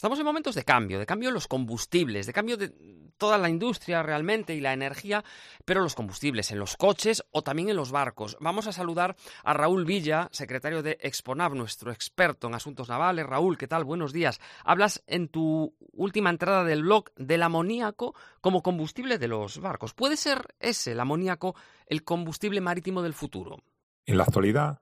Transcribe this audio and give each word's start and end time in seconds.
Estamos 0.00 0.18
en 0.18 0.24
momentos 0.24 0.54
de 0.54 0.64
cambio, 0.64 0.98
de 0.98 1.04
cambio 1.04 1.28
en 1.28 1.34
los 1.34 1.46
combustibles, 1.46 2.24
de 2.24 2.32
cambio 2.32 2.56
de 2.56 2.72
toda 3.18 3.36
la 3.36 3.50
industria 3.50 4.02
realmente 4.02 4.54
y 4.54 4.60
la 4.60 4.72
energía, 4.72 5.22
pero 5.66 5.82
los 5.82 5.94
combustibles 5.94 6.50
en 6.50 6.58
los 6.58 6.78
coches 6.78 7.22
o 7.32 7.42
también 7.42 7.68
en 7.68 7.76
los 7.76 7.92
barcos. 7.92 8.38
Vamos 8.40 8.66
a 8.66 8.72
saludar 8.72 9.14
a 9.44 9.52
Raúl 9.52 9.84
Villa, 9.84 10.30
secretario 10.32 10.82
de 10.82 10.96
Exponav, 11.02 11.54
nuestro 11.54 11.92
experto 11.92 12.46
en 12.46 12.54
asuntos 12.54 12.88
navales. 12.88 13.26
Raúl, 13.26 13.58
¿qué 13.58 13.68
tal? 13.68 13.84
Buenos 13.84 14.14
días. 14.14 14.40
Hablas 14.64 15.04
en 15.06 15.28
tu 15.28 15.76
última 15.92 16.30
entrada 16.30 16.64
del 16.64 16.80
blog 16.80 17.12
del 17.16 17.42
amoníaco 17.42 18.14
como 18.40 18.62
combustible 18.62 19.18
de 19.18 19.28
los 19.28 19.60
barcos. 19.60 19.92
¿Puede 19.92 20.16
ser 20.16 20.54
ese, 20.60 20.92
el 20.92 21.00
amoníaco, 21.00 21.54
el 21.84 22.04
combustible 22.04 22.62
marítimo 22.62 23.02
del 23.02 23.12
futuro? 23.12 23.58
En 24.06 24.16
la 24.16 24.24
actualidad, 24.24 24.80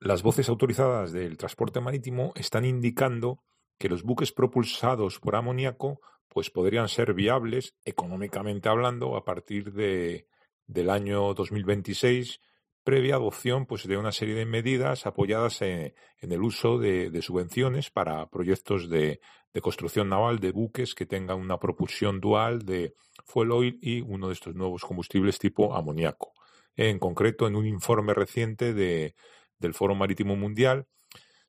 las 0.00 0.24
voces 0.24 0.48
autorizadas 0.48 1.12
del 1.12 1.36
transporte 1.36 1.80
marítimo 1.80 2.32
están 2.34 2.64
indicando 2.64 3.44
que 3.78 3.88
los 3.88 4.02
buques 4.02 4.32
propulsados 4.32 5.20
por 5.20 5.36
amoníaco 5.36 6.00
pues 6.28 6.50
podrían 6.50 6.88
ser 6.88 7.14
viables 7.14 7.74
económicamente 7.84 8.68
hablando 8.68 9.16
a 9.16 9.24
partir 9.24 9.72
de, 9.72 10.26
del 10.66 10.90
año 10.90 11.32
2026 11.34 12.40
previa 12.88 13.16
adopción 13.16 13.66
pues, 13.66 13.86
de 13.86 13.98
una 13.98 14.12
serie 14.12 14.34
de 14.34 14.46
medidas 14.46 15.04
apoyadas 15.04 15.60
en, 15.60 15.92
el 16.20 16.42
uso 16.42 16.78
de, 16.78 17.20
subvenciones 17.20 17.90
para 17.90 18.30
proyectos 18.30 18.88
de, 18.88 19.20
de, 19.52 19.60
construcción 19.60 20.08
naval 20.08 20.38
de 20.38 20.52
buques 20.52 20.94
que 20.94 21.04
tengan 21.04 21.38
una 21.38 21.58
propulsión 21.58 22.18
dual 22.18 22.64
de 22.64 22.94
fuel 23.26 23.52
oil 23.52 23.78
y 23.82 24.00
uno 24.00 24.28
de 24.28 24.32
estos 24.32 24.54
nuevos 24.54 24.86
combustibles 24.86 25.38
tipo 25.38 25.74
amoníaco. 25.74 26.32
En 26.76 26.98
concreto, 26.98 27.46
en 27.46 27.56
un 27.56 27.66
informe 27.66 28.14
reciente 28.14 28.72
de, 28.72 29.14
del 29.58 29.74
Foro 29.74 29.94
Marítimo 29.94 30.34
Mundial, 30.34 30.86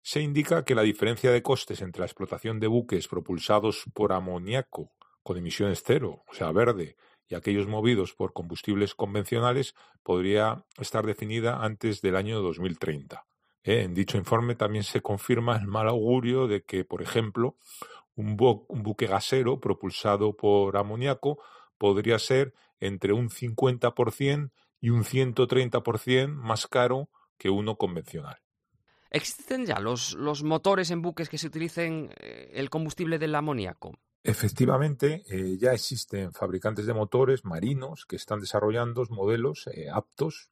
se 0.09 0.21
indica 0.21 0.65
que 0.65 0.73
la 0.73 0.81
diferencia 0.81 1.31
de 1.31 1.43
costes 1.43 1.83
entre 1.83 1.99
la 1.99 2.07
explotación 2.07 2.59
de 2.59 2.65
buques 2.65 3.07
propulsados 3.07 3.83
por 3.93 4.11
amoníaco 4.11 4.91
con 5.21 5.37
emisiones 5.37 5.83
cero, 5.85 6.23
o 6.27 6.33
sea, 6.33 6.51
verde, 6.51 6.97
y 7.27 7.35
aquellos 7.35 7.67
movidos 7.67 8.16
por 8.16 8.33
combustibles 8.33 8.95
convencionales 8.95 9.75
podría 10.01 10.66
estar 10.79 11.05
definida 11.05 11.63
antes 11.63 12.01
del 12.01 12.16
año 12.16 12.41
2030. 12.41 13.23
¿eh? 13.61 13.83
En 13.83 13.93
dicho 13.93 14.17
informe 14.17 14.55
también 14.55 14.83
se 14.83 15.01
confirma 15.01 15.57
el 15.57 15.67
mal 15.67 15.88
augurio 15.88 16.47
de 16.47 16.63
que, 16.63 16.83
por 16.85 17.03
ejemplo, 17.03 17.57
un, 18.16 18.35
un 18.67 18.81
buque 18.81 19.05
gasero 19.05 19.59
propulsado 19.59 20.35
por 20.35 20.75
amoníaco 20.75 21.39
podría 21.77 22.17
ser 22.17 22.55
entre 22.79 23.13
un 23.13 23.29
50% 23.29 24.49
y 24.81 24.89
un 24.89 25.03
130% 25.03 26.29
más 26.29 26.66
caro 26.66 27.11
que 27.38 27.51
uno 27.51 27.75
convencional. 27.75 28.39
¿Existen 29.11 29.65
ya 29.65 29.79
los, 29.79 30.13
los 30.13 30.43
motores 30.43 30.91
en 30.91 31.02
buques 31.02 31.29
que 31.29 31.39
se 31.39 31.47
utilicen 31.47 32.11
eh, 32.19 32.52
el 32.53 32.69
combustible 32.69 33.17
del 33.17 33.33
amoníaco? 33.33 33.93
Efectivamente, 34.21 35.23
eh, 35.29 35.57
ya 35.57 35.73
existen 35.73 36.31
fabricantes 36.33 36.85
de 36.85 36.93
motores 36.93 37.45
marinos 37.45 38.05
que 38.05 38.17
están 38.17 38.39
desarrollando 38.39 39.03
modelos 39.09 39.67
eh, 39.67 39.89
aptos 39.89 40.51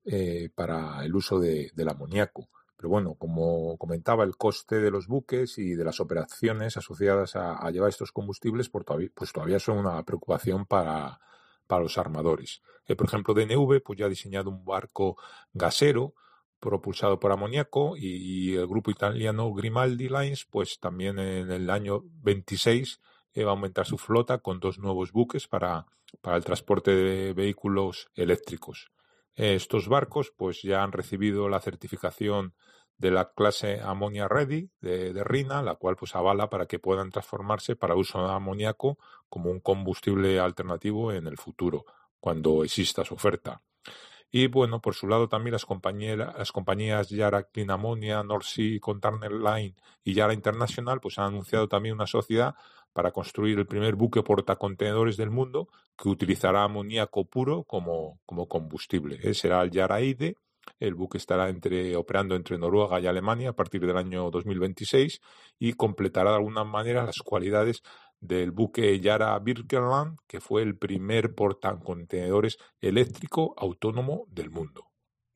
para 0.55 1.03
el 1.03 1.15
uso 1.15 1.39
del 1.39 1.89
amoníaco. 1.89 2.49
Pero 2.77 2.89
bueno, 2.89 3.15
como 3.15 3.77
comentaba, 3.77 4.23
el 4.23 4.37
coste 4.37 4.77
de 4.77 4.89
los 4.89 5.07
buques 5.07 5.57
y 5.57 5.73
de 5.73 5.83
las 5.83 5.99
operaciones 5.99 6.77
asociadas 6.77 7.35
a, 7.35 7.69
llevar 7.71 7.89
estos 7.89 8.11
combustibles 8.11 8.69
pues 8.69 8.85
todavía, 8.85 9.09
pues 9.13 9.33
todavía 9.33 9.59
son 9.59 9.79
una 9.79 10.03
preocupación 10.03 10.65
para, 10.65 11.19
para 11.65 11.81
los 11.81 11.97
armadores. 11.97 12.61
por 12.85 13.07
ejemplo, 13.07 13.33
DNV 13.33 13.81
pues 13.83 13.99
ya 13.99 14.05
ha 14.05 14.09
diseñado 14.09 14.49
un 14.49 14.63
barco 14.63 15.17
gasero 15.53 16.13
propulsado 16.59 17.19
por 17.19 17.31
amoníaco 17.31 17.95
y, 17.97 18.55
el 18.55 18.67
grupo 18.67 18.91
italiano 18.91 19.53
Grimaldi 19.53 20.09
Lines 20.09 20.45
pues 20.45 20.79
también 20.79 21.19
en 21.19 21.51
el 21.51 21.69
año 21.69 22.01
26 22.21 22.99
eh, 23.33 23.43
va 23.43 23.51
a 23.51 23.53
aumentar 23.53 23.85
su 23.85 23.97
flota 23.97 24.39
con 24.39 24.59
dos 24.59 24.79
nuevos 24.79 25.11
buques 25.11 25.47
para, 25.47 25.85
para 26.21 26.37
el 26.37 26.43
transporte 26.43 26.95
de 26.95 27.33
vehículos 27.33 28.09
eléctricos. 28.15 28.91
estos 29.35 29.87
barcos 29.87 30.33
pues 30.35 30.61
ya 30.61 30.83
han 30.83 30.91
recibido 30.91 31.49
la 31.49 31.59
certificación 31.59 32.53
de 32.97 33.11
la 33.11 33.31
clase 33.31 33.79
Ammonia 33.79 34.27
Ready 34.27 34.71
de, 34.81 35.13
de, 35.13 35.23
RINA, 35.23 35.61
la 35.61 35.75
cual 35.75 35.95
pues 35.95 36.15
avala 36.15 36.49
para 36.49 36.65
que 36.65 36.79
puedan 36.79 37.11
transformarse 37.11 37.75
para 37.75 37.95
uso 37.95 38.25
de 38.25 38.33
amoníaco 38.33 38.97
como 39.29 39.51
un 39.51 39.59
combustible 39.59 40.39
alternativo 40.39 41.11
en 41.11 41.27
el 41.27 41.37
futuro, 41.37 41.85
cuando 42.19 42.63
exista 42.63 43.05
su 43.05 43.13
oferta. 43.13 43.61
Y 44.31 44.47
bueno, 44.47 44.81
por 44.81 44.93
su 44.93 45.07
lado 45.07 45.29
también 45.29 45.53
las 45.53 45.65
compañías, 45.65 46.17
las 46.17 46.51
compañías 46.51 47.09
Yara 47.09 47.43
Clean 47.43 47.71
Ammonia, 47.71 48.23
North 48.23 48.45
Sea 48.45 48.79
Container 48.79 49.31
Line 49.31 49.75
y 50.03 50.13
Yara 50.13 50.33
International 50.33 50.99
pues 50.99 51.17
han 51.17 51.27
anunciado 51.27 51.67
también 51.67 51.95
una 51.95 52.07
sociedad 52.07 52.55
para 52.97 53.11
construir 53.11 53.59
el 53.59 53.67
primer 53.67 53.95
buque 53.95 54.23
portacontenedores 54.23 55.17
del 55.17 55.29
mundo 55.29 55.69
que 55.95 56.09
utilizará 56.09 56.63
amoníaco 56.63 57.25
puro 57.25 57.63
como, 57.63 58.19
como 58.25 58.47
combustible. 58.47 59.19
¿eh? 59.21 59.33
Será 59.33 59.61
el 59.61 59.71
Yara 59.71 59.99
Eide. 59.99 60.35
El 60.79 60.95
buque 60.95 61.17
estará 61.17 61.47
entre, 61.49 61.95
operando 61.95 62.35
entre 62.35 62.57
Noruega 62.57 62.99
y 62.99 63.07
Alemania 63.07 63.49
a 63.51 63.55
partir 63.55 63.85
del 63.85 63.97
año 63.97 64.29
2026 64.31 65.21
y 65.59 65.73
completará 65.73 66.31
de 66.31 66.37
alguna 66.37 66.63
manera 66.63 67.05
las 67.05 67.19
cualidades 67.19 67.83
del 68.19 68.51
buque 68.51 68.99
Yara 68.99 69.37
Birkeland, 69.39 70.17
que 70.27 70.41
fue 70.41 70.61
el 70.63 70.77
primer 70.77 71.35
portacontenedores 71.35 72.57
eléctrico 72.81 73.53
autónomo 73.57 74.25
del 74.29 74.49
mundo. 74.49 74.87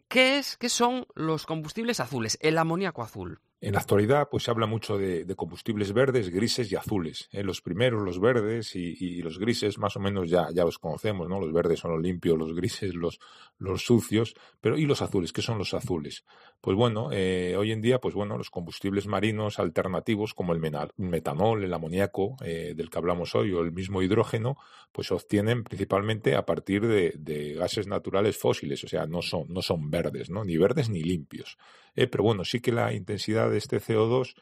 ¿Qué 0.07 0.37
es? 0.39 0.57
¿Qué 0.57 0.69
son 0.69 1.07
los 1.15 1.45
combustibles 1.45 1.99
azules? 1.99 2.37
El 2.41 2.57
amoníaco 2.57 3.01
azul. 3.01 3.39
En 3.63 3.73
la 3.73 3.79
actualidad, 3.79 4.27
pues 4.27 4.43
se 4.43 4.49
habla 4.49 4.65
mucho 4.65 4.97
de, 4.97 5.23
combustibles 5.35 5.93
verdes, 5.93 6.31
grises 6.31 6.71
y 6.71 6.75
azules. 6.75 7.29
¿eh? 7.31 7.43
Los 7.43 7.61
primeros, 7.61 8.01
los 8.01 8.19
verdes 8.19 8.75
y, 8.75 9.21
los 9.21 9.37
grises, 9.37 9.77
más 9.77 9.95
o 9.95 9.99
menos 9.99 10.31
ya, 10.31 10.47
ya 10.51 10.65
los 10.65 10.79
conocemos, 10.79 11.29
¿no? 11.29 11.39
Los 11.39 11.53
verdes 11.53 11.79
son 11.79 11.91
los 11.91 12.01
limpios, 12.01 12.39
los 12.39 12.55
grises 12.55 12.95
los, 12.95 13.19
los 13.59 13.83
sucios, 13.83 14.33
pero 14.59 14.79
¿y 14.79 14.85
los 14.85 15.03
azules? 15.03 15.31
¿Qué 15.31 15.43
son 15.43 15.59
los 15.59 15.75
azules? 15.75 16.25
Pues 16.59 16.75
bueno, 16.75 17.09
eh, 17.11 17.55
hoy 17.55 17.71
en 17.71 17.81
día, 17.81 17.99
pues 17.99 18.15
bueno, 18.15 18.35
los 18.35 18.49
combustibles 18.49 19.05
marinos 19.05 19.59
alternativos 19.59 20.33
como 20.33 20.53
el 20.53 20.59
metanol, 20.97 21.63
el 21.63 21.73
amoníaco, 21.73 22.37
eh, 22.43 22.73
del 22.75 22.89
que 22.89 22.97
hablamos 22.97 23.35
hoy, 23.35 23.51
o 23.53 23.61
el 23.61 23.71
mismo 23.71 24.01
hidrógeno, 24.01 24.57
pues 24.91 25.07
se 25.07 25.13
obtienen 25.13 25.63
principalmente 25.63 26.35
a 26.35 26.47
partir 26.47 26.87
de, 26.87 27.13
de, 27.15 27.53
gases 27.53 27.85
naturales 27.85 28.37
fósiles, 28.39 28.83
o 28.83 28.87
sea, 28.87 29.05
no 29.05 29.21
son, 29.21 29.45
no 29.49 29.61
son 29.61 29.91
verdes, 29.91 30.31
¿no? 30.31 30.43
Ni 30.43 30.57
verdes 30.57 30.89
ni 30.89 31.03
limpios. 31.03 31.59
Pero 31.93 32.23
bueno, 32.23 32.43
sí 32.45 32.61
que 32.61 32.71
la 32.71 32.93
intensidad 32.93 33.49
de 33.49 33.57
este 33.57 33.79
CO2, 33.79 34.33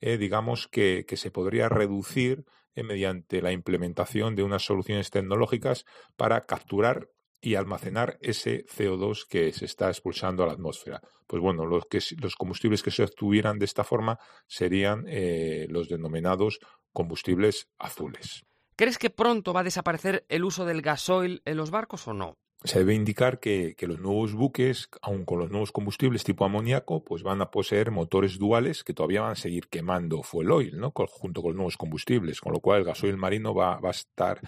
eh, 0.00 0.18
digamos 0.18 0.68
que, 0.68 1.04
se 1.08 1.30
podría 1.30 1.68
reducir 1.68 2.44
eh, 2.74 2.82
mediante 2.82 3.42
la 3.42 3.52
implementación 3.52 4.34
de 4.34 4.42
unas 4.42 4.62
soluciones 4.62 5.10
tecnológicas 5.10 5.84
para 6.16 6.40
capturar 6.42 7.08
y 7.40 7.56
almacenar 7.56 8.16
ese 8.22 8.64
CO2 8.66 9.26
que 9.28 9.52
se 9.52 9.66
está 9.66 9.88
expulsando 9.88 10.42
a 10.42 10.46
la 10.46 10.54
atmósfera. 10.54 11.00
Pues 11.26 11.42
bueno, 11.42 11.66
los, 11.66 11.84
que, 11.86 12.00
los 12.20 12.36
combustibles 12.36 12.82
que 12.82 12.90
se 12.90 13.04
obtuvieran 13.04 13.58
de 13.58 13.66
esta 13.66 13.84
forma 13.84 14.18
serían 14.46 15.04
eh, 15.06 15.66
los 15.68 15.88
denominados 15.88 16.58
combustibles 16.92 17.68
azules. 17.78 18.44
¿Crees 18.76 18.98
que 18.98 19.10
pronto 19.10 19.52
va 19.52 19.60
a 19.60 19.64
desaparecer 19.64 20.24
el 20.28 20.44
uso 20.44 20.64
del 20.64 20.82
gasoil 20.82 21.42
en 21.44 21.56
los 21.58 21.70
barcos 21.70 22.08
o 22.08 22.14
no? 22.14 22.38
Se 22.64 22.78
debe 22.78 22.94
indicar 22.94 23.40
que, 23.40 23.76
los 23.80 24.00
nuevos 24.00 24.32
buques, 24.32 24.88
aun 25.02 25.26
con 25.26 25.38
los 25.38 25.50
nuevos 25.50 25.70
combustibles 25.70 26.24
tipo 26.24 26.46
amoníaco, 26.46 27.04
pues 27.04 27.22
van 27.22 27.42
a 27.42 27.50
poseer 27.50 27.90
motores 27.90 28.38
duales 28.38 28.82
que 28.82 28.94
todavía 28.94 29.20
van 29.20 29.32
a 29.32 29.36
seguir 29.36 29.68
quemando 29.68 30.22
fuel 30.22 30.50
oil, 30.50 30.78
¿no? 30.78 30.90
junto 30.90 31.42
con 31.42 31.50
los 31.50 31.56
nuevos 31.56 31.76
combustibles, 31.76 32.40
con 32.40 32.54
lo 32.54 32.60
cual 32.60 32.80
el 32.80 32.84
gasoil 32.86 33.18
marino 33.18 33.54
va, 33.54 33.78
va 33.80 33.88
a 33.88 33.92
estar 33.92 34.40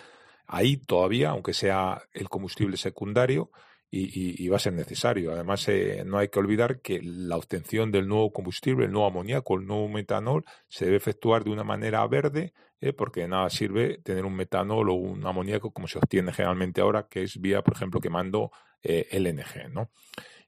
ahí 0.46 0.78
todavía, 0.78 1.30
aunque 1.30 1.52
sea 1.52 2.02
el 2.14 2.30
combustible 2.30 2.78
secundario, 2.78 3.50
y, 3.90 4.48
va 4.48 4.56
a 4.56 4.60
ser 4.60 4.72
necesario. 4.72 5.32
Además, 5.32 5.68
eh, 5.68 6.02
no 6.04 6.18
hay 6.18 6.28
que 6.28 6.38
olvidar 6.38 6.80
que 6.80 7.00
la 7.02 7.36
obtención 7.36 7.92
del 7.92 8.08
nuevo 8.08 8.32
combustible, 8.32 8.86
el 8.86 8.92
nuevo 8.92 9.06
amoníaco, 9.06 9.56
el 9.56 9.66
nuevo 9.66 9.88
metanol, 9.88 10.44
se 10.68 10.86
debe 10.86 10.96
efectuar 10.96 11.44
de 11.44 11.50
una 11.50 11.64
manera 11.64 12.06
verde, 12.06 12.52
eh, 12.80 12.92
porque 12.92 13.22
de 13.22 13.28
nada 13.28 13.48
sirve 13.48 13.98
tener 13.98 14.24
un 14.24 14.34
metanol 14.34 14.90
o 14.90 14.94
un 14.94 15.24
amoníaco 15.26 15.72
como 15.72 15.86
se 15.86 15.98
obtiene 15.98 16.32
generalmente 16.32 16.80
ahora, 16.80 17.06
que 17.08 17.22
es 17.22 17.40
vía, 17.40 17.62
por 17.62 17.74
ejemplo, 17.74 18.00
quemando 18.00 18.50
eh, 18.82 19.08
LNG. 19.12 19.70
¿no? 19.72 19.90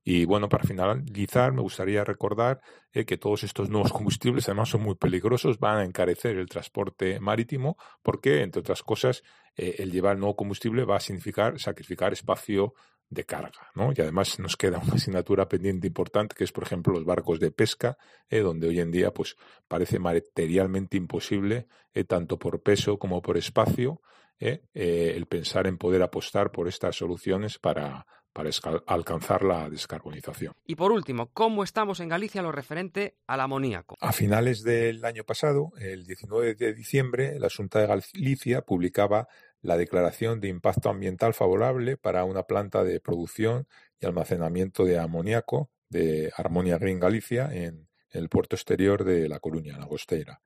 Y 0.02 0.24
bueno, 0.24 0.48
para 0.48 0.64
finalizar, 0.64 1.52
me 1.52 1.60
gustaría 1.60 2.02
recordar 2.02 2.60
que 2.92 3.18
todos 3.18 3.44
estos 3.44 3.70
nuevos 3.70 3.92
combustibles 3.92 4.48
además 4.48 4.70
son 4.70 4.82
muy 4.82 4.96
peligrosos, 4.96 5.58
van 5.58 5.78
a 5.78 5.84
encarecer 5.84 6.36
el 6.38 6.48
transporte 6.48 7.20
marítimo 7.20 7.76
porque, 8.02 8.42
entre 8.42 8.60
otras 8.60 8.82
cosas, 8.82 9.22
el 9.54 9.90
llevar 9.90 10.18
nuevo 10.18 10.36
combustible 10.36 10.84
va 10.84 10.96
a 10.96 11.00
significar 11.00 11.58
sacrificar 11.58 12.12
espacio 12.12 12.74
de 13.10 13.24
carga, 13.24 13.70
¿no? 13.74 13.92
Y 13.96 14.00
además 14.00 14.38
nos 14.38 14.56
queda 14.56 14.78
una 14.78 14.94
asignatura 14.94 15.48
pendiente 15.48 15.86
importante 15.86 16.34
que 16.34 16.44
es, 16.44 16.52
por 16.52 16.64
ejemplo, 16.64 16.92
los 16.92 17.04
barcos 17.04 17.40
de 17.40 17.50
pesca, 17.50 17.96
eh, 18.28 18.40
donde 18.40 18.68
hoy 18.68 18.80
en 18.80 18.90
día, 18.90 19.12
pues, 19.12 19.36
parece 19.66 19.98
materialmente 19.98 20.96
imposible, 20.96 21.68
eh, 21.94 22.04
tanto 22.04 22.38
por 22.38 22.62
peso 22.62 22.98
como 22.98 23.22
por 23.22 23.36
espacio, 23.36 24.02
eh, 24.40 24.62
el 24.72 25.26
pensar 25.26 25.66
en 25.66 25.78
poder 25.78 26.02
apostar 26.02 26.52
por 26.52 26.68
estas 26.68 26.94
soluciones 26.96 27.58
para, 27.58 28.06
para 28.32 28.50
alcanzar 28.86 29.42
la 29.42 29.68
descarbonización. 29.68 30.54
Y 30.64 30.76
por 30.76 30.92
último, 30.92 31.30
¿cómo 31.32 31.64
estamos 31.64 31.98
en 31.98 32.08
Galicia 32.08 32.40
lo 32.40 32.52
referente 32.52 33.16
al 33.26 33.40
amoníaco? 33.40 33.96
A 34.00 34.12
finales 34.12 34.62
del 34.62 35.04
año 35.04 35.24
pasado, 35.24 35.72
el 35.80 36.06
19 36.06 36.54
de 36.54 36.72
diciembre, 36.72 37.40
la 37.40 37.48
Junta 37.50 37.80
de 37.80 37.88
Galicia 37.88 38.62
publicaba 38.62 39.26
la 39.62 39.76
declaración 39.76 40.40
de 40.40 40.48
impacto 40.48 40.88
ambiental 40.88 41.34
favorable 41.34 41.96
para 41.96 42.24
una 42.24 42.44
planta 42.44 42.84
de 42.84 43.00
producción 43.00 43.66
y 44.00 44.06
almacenamiento 44.06 44.84
de 44.84 44.98
amoníaco 44.98 45.70
de 45.88 46.32
Armonia 46.36 46.78
Green 46.78 47.00
Galicia 47.00 47.50
en 47.52 47.88
el 48.10 48.28
puerto 48.28 48.56
exterior 48.56 49.04
de 49.04 49.28
La 49.28 49.40
Coruña, 49.40 49.76
la 49.76 49.84
Agostera. 49.84 50.40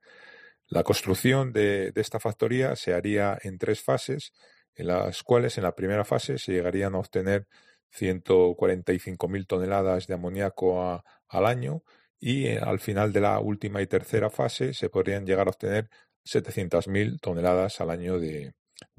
La 0.67 0.83
construcción 0.83 1.53
de, 1.53 1.91
esta 1.95 2.19
factoría 2.19 2.75
se 2.75 2.93
haría 2.93 3.37
en 3.41 3.57
tres 3.57 3.81
fases, 3.81 4.33
en 4.75 4.87
las 4.87 5.21
cuales 5.23 5.57
en 5.57 5.63
la 5.63 5.75
primera 5.75 6.05
fase 6.05 6.37
se 6.37 6.53
llegarían 6.53 6.95
a 6.95 6.99
obtener 6.99 7.47
145.000 7.95 9.45
toneladas 9.45 10.07
de 10.07 10.15
amoníaco 10.15 11.03
al 11.27 11.45
año 11.45 11.83
y 12.19 12.47
eh, 12.47 12.59
al 12.59 12.79
final 12.79 13.13
de 13.13 13.21
la 13.21 13.39
última 13.39 13.81
y 13.81 13.87
tercera 13.87 14.29
fase 14.31 14.73
se 14.73 14.89
podrían 14.89 15.25
llegar 15.25 15.47
a 15.47 15.51
obtener 15.51 15.89
700.000 16.25 17.19
toneladas 17.19 17.81
al 17.81 17.91
año 17.91 18.17
de, 18.17 18.53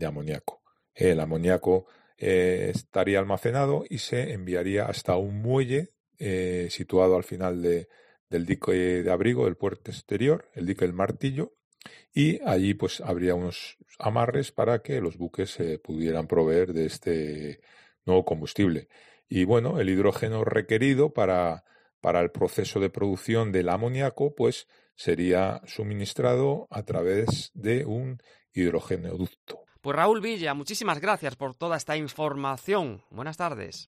amoníaco. 0.05 0.63
El 0.95 1.21
amoníaco 1.21 1.87
eh, 2.17 2.71
estaría 2.75 3.19
almacenado 3.19 3.85
y 3.89 3.99
se 3.99 4.33
enviaría 4.33 4.87
hasta 4.87 5.17
un 5.17 5.41
muelle 5.43 5.93
eh, 6.19 6.69
situado 6.71 7.17
al 7.17 7.25
final 7.25 7.63
del 7.63 8.47
dique 8.47 9.03
de 9.03 9.11
abrigo 9.11 9.45
del 9.45 9.57
puerto 9.57 9.91
exterior, 9.91 10.49
el 10.55 10.67
dique 10.67 10.85
del 10.85 10.95
Martillo, 10.95 11.55
y 12.13 12.41
allí 12.45 12.75
pues 12.75 13.01
habría 13.01 13.35
unos 13.35 13.77
amarres 13.99 14.53
para 14.53 14.81
que 14.81 15.01
los 15.01 15.19
buques 15.19 15.51
se 15.51 15.79
pudieran 15.79 16.27
proveer 16.27 16.73
de 16.73 16.87
este 16.87 17.61
nuevo 18.07 18.25
combustible. 18.25 18.89
Y 19.29 19.45
bueno, 19.45 19.81
el 19.81 19.91
hidrógeno 19.91 20.45
requerido 20.45 21.13
para, 21.13 21.65
para 22.05 22.21
el 22.21 22.31
proceso 22.31 22.81
de 22.81 22.91
producción 22.91 23.51
del 23.51 23.71
amoníaco 23.71 24.35
pues 24.35 24.69
sería 24.95 25.63
suministrado 25.65 26.69
a 26.69 26.83
través 26.83 27.51
de 27.55 27.87
un 27.87 28.19
hidrogeneoducto. 28.53 29.61
Pues 29.81 29.97
Raúl 29.97 30.21
Villa, 30.21 30.53
muchísimas 30.53 31.01
gracias 31.01 31.35
por 31.35 31.55
toda 31.55 31.79
esta 31.79 31.97
información. 31.97 33.01
Buenas 33.09 33.39
tardes. 33.39 33.83